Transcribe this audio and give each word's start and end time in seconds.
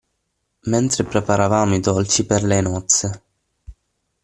Mentre 0.63 1.03
preparavamo 1.03 1.75
i 1.75 1.79
dolci 1.79 2.25
per 2.25 2.41
le 2.41 2.59
nozze. 2.61 3.23